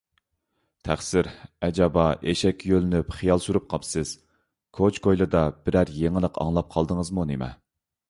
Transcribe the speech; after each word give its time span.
تەقسىر، 0.87 1.29
ئەجەبا، 1.67 2.05
ئىشىككە 2.31 2.71
يۆلىنىپ 2.73 3.13
خىيال 3.19 3.45
سۈرۈپ 3.45 3.69
قاپسىز، 3.75 4.17
كوچا- 4.81 5.03
كويلىدا 5.07 5.47
بىرەر 5.69 5.97
يېڭىلىق 6.03 6.45
ئاڭلاپ 6.47 6.77
قالدىڭىزمۇ 6.77 7.33
نېمە؟ 7.35 7.57